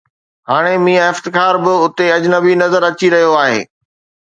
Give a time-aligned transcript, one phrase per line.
[0.49, 3.61] هاڻي ميان افتخار به اتي اجنبي نظر اچي رهيو آهي.